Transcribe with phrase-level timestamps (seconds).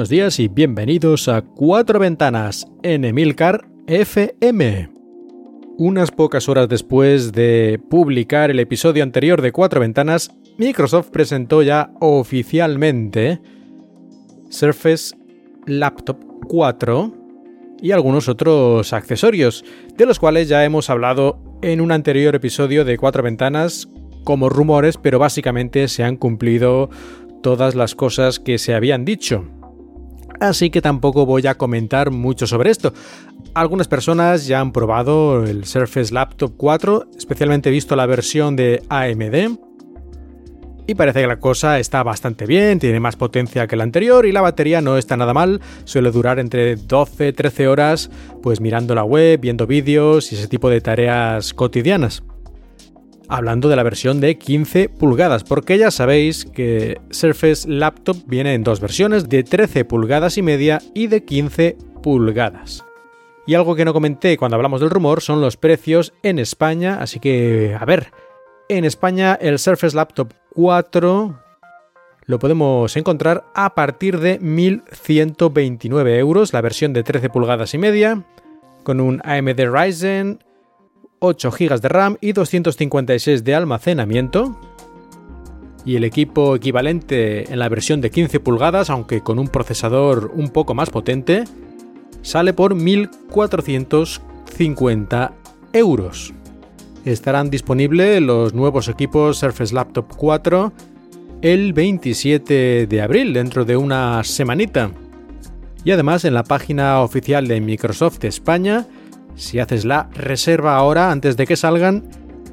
[0.00, 4.88] Buenos días y bienvenidos a Cuatro Ventanas en Emilcar FM.
[5.76, 11.90] Unas pocas horas después de publicar el episodio anterior de Cuatro Ventanas, Microsoft presentó ya
[12.00, 13.42] oficialmente
[14.48, 15.14] Surface
[15.66, 16.16] Laptop
[16.48, 17.12] 4
[17.82, 19.66] y algunos otros accesorios,
[19.98, 23.86] de los cuales ya hemos hablado en un anterior episodio de Cuatro Ventanas
[24.24, 26.88] como rumores, pero básicamente se han cumplido
[27.42, 29.59] todas las cosas que se habían dicho
[30.40, 32.92] así que tampoco voy a comentar mucho sobre esto.
[33.54, 39.58] Algunas personas ya han probado el Surface Laptop 4, especialmente visto la versión de AMD.
[40.86, 44.32] Y parece que la cosa está bastante bien, tiene más potencia que la anterior y
[44.32, 48.10] la batería no está nada mal, suele durar entre 12-13 horas
[48.42, 52.24] pues mirando la web, viendo vídeos y ese tipo de tareas cotidianas
[53.30, 58.64] hablando de la versión de 15 pulgadas, porque ya sabéis que Surface Laptop viene en
[58.64, 62.84] dos versiones, de 13 pulgadas y media y de 15 pulgadas.
[63.46, 67.20] Y algo que no comenté cuando hablamos del rumor son los precios en España, así
[67.20, 68.12] que, a ver,
[68.68, 71.40] en España el Surface Laptop 4
[72.26, 78.24] lo podemos encontrar a partir de 1.129 euros, la versión de 13 pulgadas y media,
[78.84, 80.38] con un AMD Ryzen
[81.20, 84.58] 8 GB de RAM y 256 de almacenamiento.
[85.84, 90.48] Y el equipo equivalente en la versión de 15 pulgadas, aunque con un procesador un
[90.48, 91.44] poco más potente,
[92.22, 95.32] sale por 1.450
[95.72, 96.34] euros.
[97.04, 100.72] Estarán disponibles los nuevos equipos Surface Laptop 4
[101.42, 104.90] el 27 de abril, dentro de una semanita.
[105.84, 108.86] Y además en la página oficial de Microsoft España
[109.40, 112.04] si haces la reserva ahora antes de que salgan,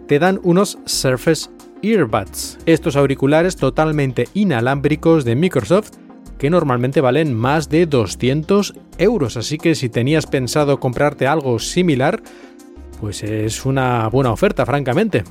[0.07, 1.49] te dan unos Surface
[1.81, 5.91] Earbuds, estos auriculares totalmente inalámbricos de Microsoft
[6.37, 12.21] que normalmente valen más de 200 euros, así que si tenías pensado comprarte algo similar,
[13.01, 15.23] pues es una buena oferta, francamente.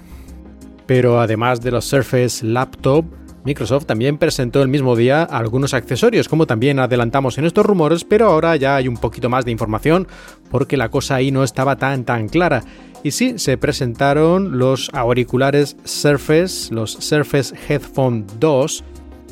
[0.87, 3.05] Pero además de los Surface Laptop,
[3.47, 8.27] Microsoft también presentó el mismo día algunos accesorios, como también adelantamos en estos rumores, pero
[8.27, 10.09] ahora ya hay un poquito más de información
[10.51, 12.65] porque la cosa ahí no estaba tan tan clara.
[13.05, 18.85] Y sí, se presentaron los auriculares Surface, los Surface Headphone 2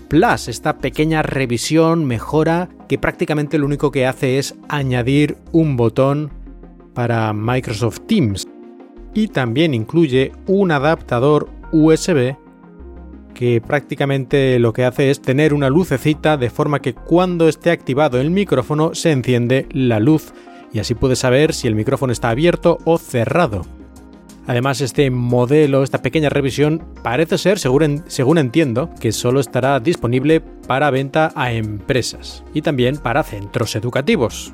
[0.08, 6.30] Plus, esta pequeña revisión, mejora, que prácticamente lo único que hace es añadir un botón
[6.94, 8.46] para Microsoft Teams.
[9.12, 12.36] Y también incluye un adaptador USB
[13.34, 18.20] que prácticamente lo que hace es tener una lucecita de forma que cuando esté activado
[18.20, 20.32] el micrófono se enciende la luz
[20.72, 23.66] y así puedes saber si el micrófono está abierto o cerrado.
[24.46, 30.90] Además, este modelo, esta pequeña revisión, parece ser, según, entiendo, que solo estará disponible para
[30.90, 34.52] venta a empresas y también para centros educativos.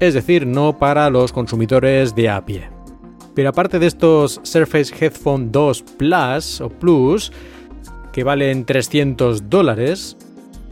[0.00, 2.77] Es decir, no para los consumidores de a pie.
[3.38, 7.30] Pero aparte de estos Surface Headphone 2 Plus o Plus,
[8.10, 10.16] que valen 300 dólares,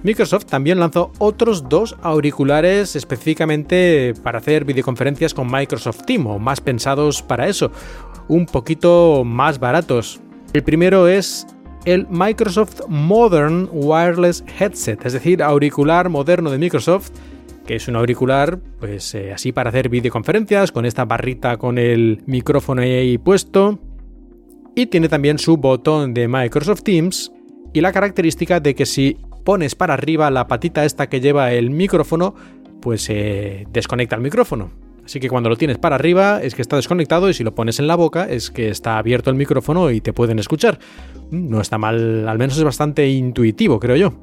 [0.02, 6.60] Microsoft también lanzó otros dos auriculares específicamente para hacer videoconferencias con Microsoft Team o más
[6.60, 7.70] pensados para eso,
[8.26, 10.20] un poquito más baratos.
[10.52, 11.46] El primero es
[11.84, 17.12] el Microsoft Modern Wireless Headset, es decir, auricular moderno de Microsoft
[17.66, 22.22] que es un auricular, pues eh, así para hacer videoconferencias, con esta barrita con el
[22.26, 23.78] micrófono ahí puesto.
[24.74, 27.32] Y tiene también su botón de Microsoft Teams
[27.72, 31.70] y la característica de que si pones para arriba la patita esta que lleva el
[31.70, 32.34] micrófono,
[32.80, 33.14] pues se
[33.62, 34.70] eh, desconecta el micrófono.
[35.04, 37.78] Así que cuando lo tienes para arriba es que está desconectado y si lo pones
[37.78, 40.78] en la boca es que está abierto el micrófono y te pueden escuchar.
[41.30, 44.14] No está mal, al menos es bastante intuitivo, creo yo.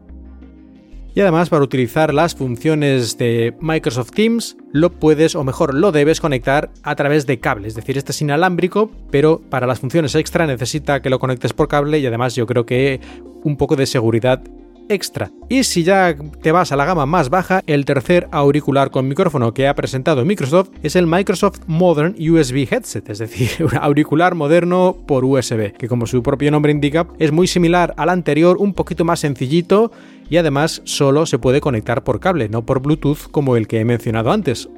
[1.16, 6.20] Y además para utilizar las funciones de Microsoft Teams lo puedes o mejor lo debes
[6.20, 10.48] conectar a través de cable, es decir, este es inalámbrico, pero para las funciones extra
[10.48, 13.00] necesita que lo conectes por cable y además yo creo que
[13.44, 14.42] un poco de seguridad
[14.90, 15.32] extra.
[15.50, 19.54] Y si ya te vas a la gama más baja, el tercer auricular con micrófono
[19.54, 24.96] que ha presentado Microsoft es el Microsoft Modern USB Headset, es decir, un auricular moderno
[25.06, 29.06] por USB, que como su propio nombre indica, es muy similar al anterior, un poquito
[29.06, 29.92] más sencillito
[30.30, 33.86] y además solo se puede conectar por cable, no por Bluetooth como el que he
[33.86, 34.70] mencionado antes.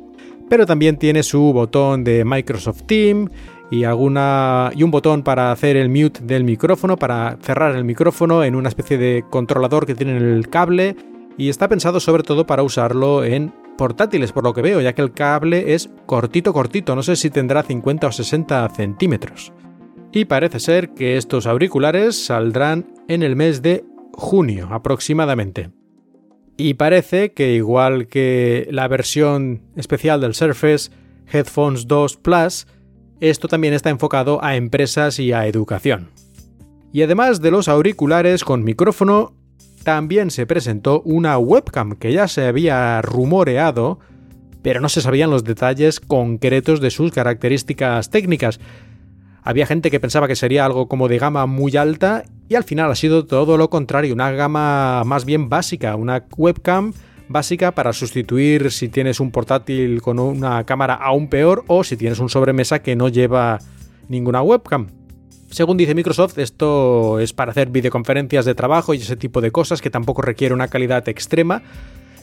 [0.50, 3.30] Pero también tiene su botón de Microsoft Team,
[3.72, 8.44] y, alguna, y un botón para hacer el mute del micrófono, para cerrar el micrófono
[8.44, 10.96] en una especie de controlador que tiene en el cable
[11.38, 15.02] y está pensado sobre todo para usarlo en portátiles por lo que veo, ya que
[15.02, 19.52] el cable es cortito cortito, no sé si tendrá 50 o 60 centímetros.
[20.12, 23.84] Y parece ser que estos auriculares saldrán en el mes de
[24.14, 25.72] junio aproximadamente.
[26.58, 30.90] Y parece que igual que la versión especial del Surface
[31.30, 32.66] Headphones 2 Plus,
[33.20, 36.10] esto también está enfocado a empresas y a educación.
[36.92, 39.34] Y además de los auriculares con micrófono,
[39.84, 44.00] también se presentó una webcam que ya se había rumoreado,
[44.62, 48.60] pero no se sabían los detalles concretos de sus características técnicas.
[49.44, 52.90] Había gente que pensaba que sería algo como de gama muy alta y al final
[52.90, 56.94] ha sido todo lo contrario, una gama más bien básica, una webcam
[57.28, 62.20] básica para sustituir si tienes un portátil con una cámara aún peor o si tienes
[62.20, 63.60] un sobremesa que no lleva
[64.10, 64.88] ninguna webcam.
[65.50, 69.82] Según dice Microsoft, esto es para hacer videoconferencias de trabajo y ese tipo de cosas
[69.82, 71.62] que tampoco requiere una calidad extrema,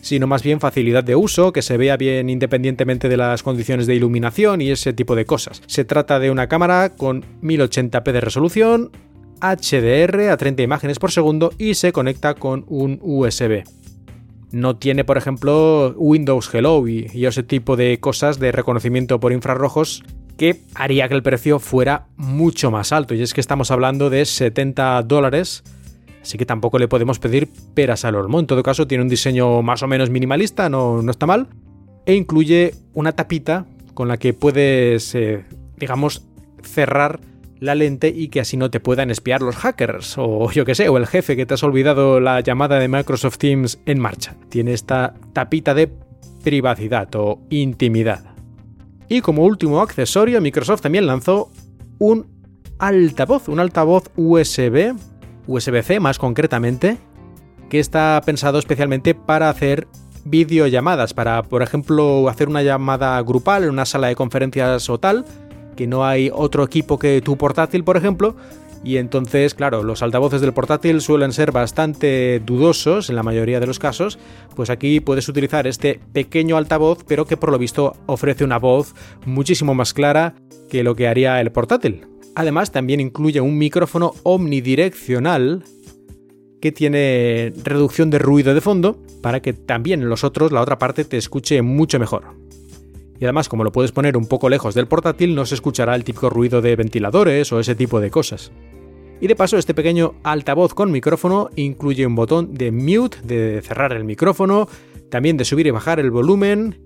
[0.00, 3.94] sino más bien facilidad de uso, que se vea bien independientemente de las condiciones de
[3.94, 5.62] iluminación y ese tipo de cosas.
[5.66, 8.90] Se trata de una cámara con 1080p de resolución,
[9.40, 13.64] HDR a 30 imágenes por segundo y se conecta con un USB
[14.52, 20.04] no tiene, por ejemplo, Windows Hello y, ese tipo de cosas de reconocimiento por infrarrojos
[20.36, 23.14] que haría que el precio fuera mucho más alto.
[23.14, 25.62] Y es que estamos hablando de 70 dólares,
[26.22, 28.40] así que tampoco le podemos pedir peras al olmo.
[28.40, 31.48] En todo caso, tiene un diseño más o menos minimalista, no, no está mal,
[32.06, 35.44] e incluye una tapita con la que puedes, eh,
[35.76, 36.26] digamos,
[36.62, 37.20] cerrar
[37.62, 40.88] la lente y que así no te puedan espiar los hackers o yo que sé,
[40.88, 44.34] o el jefe que te has olvidado la llamada de Microsoft Teams en marcha.
[44.48, 45.92] Tiene esta tapita de
[46.42, 48.34] privacidad o intimidad.
[49.08, 51.52] Y como último accesorio, Microsoft también lanzó
[52.00, 52.26] un
[52.80, 54.94] altavoz, un altavoz USB,
[55.46, 56.98] USB-C más concretamente,
[57.70, 59.86] que está pensado especialmente para hacer
[60.24, 65.24] videollamadas, para por ejemplo hacer una llamada grupal en una sala de conferencias o tal,
[65.76, 68.36] que no hay otro equipo que tu portátil, por ejemplo,
[68.84, 73.66] y entonces, claro, los altavoces del portátil suelen ser bastante dudosos en la mayoría de
[73.66, 74.18] los casos,
[74.56, 78.94] pues aquí puedes utilizar este pequeño altavoz, pero que por lo visto ofrece una voz
[79.24, 80.34] muchísimo más clara
[80.68, 82.06] que lo que haría el portátil.
[82.34, 85.64] Además, también incluye un micrófono omnidireccional
[86.60, 91.04] que tiene reducción de ruido de fondo para que también los otros, la otra parte,
[91.04, 92.41] te escuche mucho mejor
[93.22, 96.02] y además como lo puedes poner un poco lejos del portátil no se escuchará el
[96.02, 98.50] típico ruido de ventiladores o ese tipo de cosas.
[99.20, 103.92] Y de paso este pequeño altavoz con micrófono incluye un botón de mute, de cerrar
[103.92, 104.68] el micrófono,
[105.08, 106.80] también de subir y bajar el volumen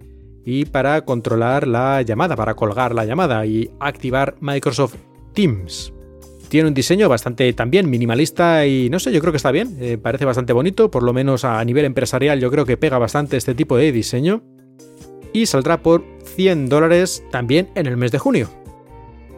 [0.45, 4.97] y para controlar la llamada, para colgar la llamada y activar Microsoft
[5.33, 5.95] Teams.
[6.51, 9.97] Tiene un diseño bastante también minimalista y no sé, yo creo que está bien, eh,
[9.97, 13.55] parece bastante bonito, por lo menos a nivel empresarial yo creo que pega bastante este
[13.55, 14.43] tipo de diseño
[15.33, 18.49] y saldrá por 100 dólares también en el mes de junio.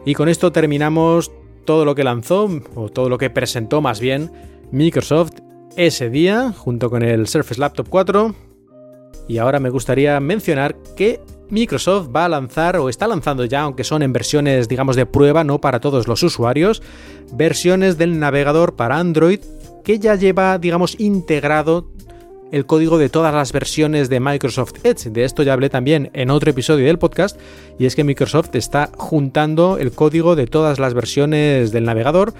[0.05, 1.31] Y con esto terminamos
[1.65, 4.31] todo lo que lanzó, o todo lo que presentó más bien,
[4.71, 5.33] Microsoft
[5.75, 8.35] ese día, junto con el Surface Laptop 4.
[9.27, 13.83] Y ahora me gustaría mencionar que Microsoft va a lanzar, o está lanzando ya, aunque
[13.83, 16.81] son en versiones, digamos, de prueba, no para todos los usuarios,
[17.33, 19.39] versiones del navegador para Android
[19.83, 21.89] que ya lleva, digamos, integrado
[22.51, 25.09] el código de todas las versiones de Microsoft Edge.
[25.09, 27.39] De esto ya hablé también en otro episodio del podcast,
[27.77, 32.33] y es que Microsoft está juntando el código de todas las versiones del navegador,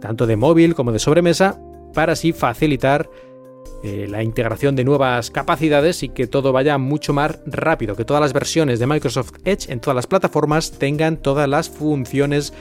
[0.00, 1.60] tanto de móvil como de sobremesa,
[1.94, 3.08] para así facilitar
[3.82, 8.20] eh, la integración de nuevas capacidades y que todo vaya mucho más rápido, que todas
[8.20, 12.52] las versiones de Microsoft Edge en todas las plataformas tengan todas las funciones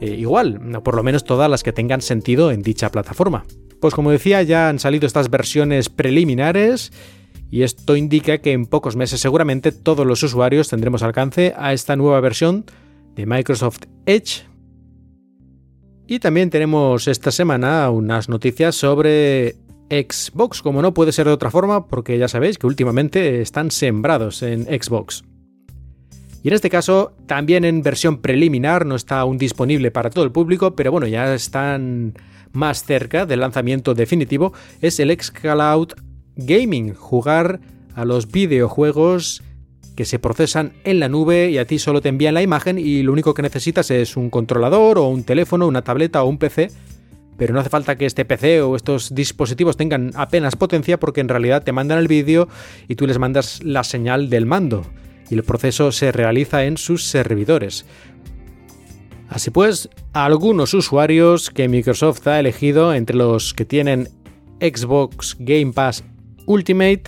[0.00, 3.44] eh, igual, o por lo menos todas las que tengan sentido en dicha plataforma.
[3.80, 6.92] Pues como decía, ya han salido estas versiones preliminares
[7.50, 11.96] y esto indica que en pocos meses seguramente todos los usuarios tendremos alcance a esta
[11.96, 12.64] nueva versión
[13.14, 14.44] de Microsoft Edge.
[16.06, 19.56] Y también tenemos esta semana unas noticias sobre
[19.90, 24.42] Xbox, como no puede ser de otra forma, porque ya sabéis que últimamente están sembrados
[24.42, 25.24] en Xbox.
[26.42, 30.30] Y en este caso, también en versión preliminar, no está aún disponible para todo el
[30.30, 32.14] público, pero bueno, ya están
[32.52, 35.92] más cerca del lanzamiento definitivo es el xCloud
[36.36, 37.60] Gaming, jugar
[37.94, 39.42] a los videojuegos
[39.96, 43.02] que se procesan en la nube y a ti solo te envían la imagen y
[43.02, 46.70] lo único que necesitas es un controlador o un teléfono, una tableta o un PC,
[47.38, 51.28] pero no hace falta que este PC o estos dispositivos tengan apenas potencia porque en
[51.28, 52.48] realidad te mandan el vídeo
[52.86, 54.84] y tú les mandas la señal del mando
[55.30, 57.86] y el proceso se realiza en sus servidores.
[59.28, 64.08] Así pues, algunos usuarios que Microsoft ha elegido entre los que tienen
[64.60, 66.04] Xbox Game Pass
[66.46, 67.02] Ultimate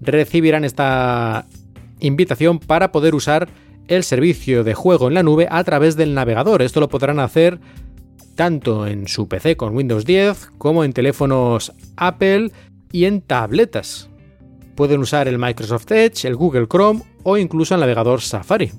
[0.00, 1.46] recibirán esta
[2.00, 3.48] invitación para poder usar
[3.88, 6.62] el servicio de juego en la nube a través del navegador.
[6.62, 7.60] Esto lo podrán hacer
[8.34, 12.50] tanto en su PC con Windows 10 como en teléfonos Apple
[12.90, 14.08] y en tabletas.
[14.74, 18.72] Pueden usar el Microsoft Edge, el Google Chrome o incluso el navegador Safari.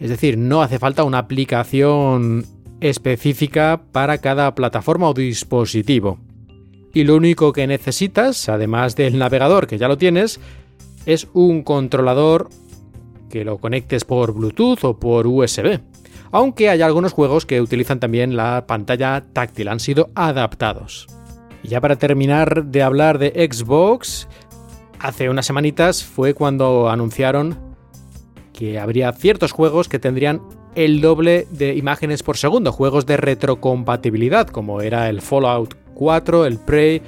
[0.00, 2.44] Es decir, no hace falta una aplicación
[2.80, 6.18] específica para cada plataforma o dispositivo.
[6.92, 10.40] Y lo único que necesitas, además del navegador que ya lo tienes,
[11.06, 12.48] es un controlador
[13.28, 15.80] que lo conectes por Bluetooth o por USB.
[16.30, 21.06] Aunque hay algunos juegos que utilizan también la pantalla táctil, han sido adaptados.
[21.62, 24.28] Y ya para terminar de hablar de Xbox,
[25.00, 27.58] hace unas semanitas fue cuando anunciaron
[28.54, 30.40] que habría ciertos juegos que tendrían
[30.74, 36.58] el doble de imágenes por segundo, juegos de retrocompatibilidad, como era el Fallout 4, el
[36.58, 37.02] Prey,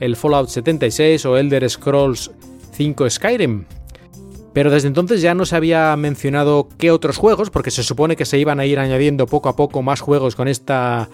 [0.00, 2.30] el Fallout 76 o Elder Scrolls
[2.72, 3.64] 5 Skyrim.
[4.52, 8.24] Pero desde entonces ya no se había mencionado qué otros juegos, porque se supone que
[8.24, 11.08] se iban a ir añadiendo poco a poco más juegos con esta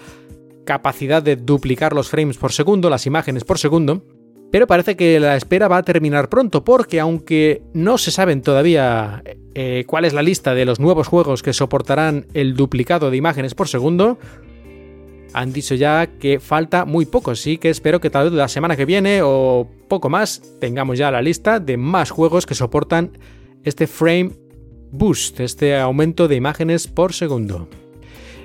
[0.65, 4.03] capacidad de duplicar los frames por segundo, las imágenes por segundo.
[4.51, 9.23] Pero parece que la espera va a terminar pronto, porque aunque no se saben todavía
[9.53, 13.53] eh, cuál es la lista de los nuevos juegos que soportarán el duplicado de imágenes
[13.53, 14.17] por segundo,
[15.33, 18.75] han dicho ya que falta muy poco, así que espero que tal vez la semana
[18.75, 23.17] que viene o poco más tengamos ya la lista de más juegos que soportan
[23.63, 24.31] este frame
[24.91, 27.67] boost, este aumento de imágenes por segundo.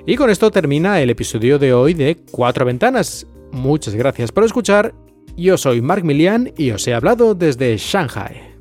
[0.05, 3.25] Y con esto termina el episodio de hoy de Cuatro Ventanas.
[3.51, 4.93] Muchas gracias por escuchar.
[5.37, 8.55] Yo soy Mark Milian y os he hablado desde Shanghai.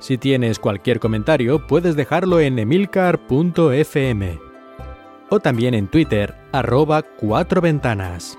[0.00, 4.38] Si tienes cualquier comentario, puedes dejarlo en emilcar.fm
[5.30, 8.38] o también en Twitter, arroba cuatro ventanas.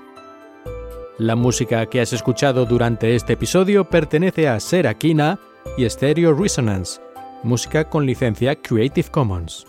[1.18, 5.38] La música que has escuchado durante este episodio pertenece a Serakina
[5.76, 7.00] y Stereo Resonance,
[7.42, 9.66] música con licencia Creative Commons.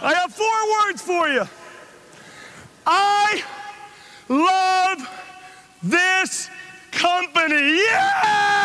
[0.00, 0.46] I have four
[0.86, 1.48] words for you.
[2.86, 3.42] I
[4.28, 5.08] love
[5.82, 6.48] this
[6.92, 7.78] company.
[7.78, 8.57] Yeah!